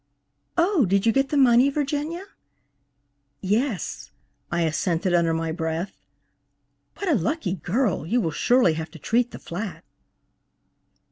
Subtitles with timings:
[0.57, 2.25] "Oh, did you get the money, Virginia?"
[3.39, 4.09] "Yes,"
[4.51, 5.93] I assented, under my breath.
[6.97, 8.07] "What a lucky girl!
[8.07, 9.83] You will surely have to treat the flat."